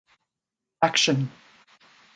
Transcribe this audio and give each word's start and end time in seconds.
Action. 0.81 1.29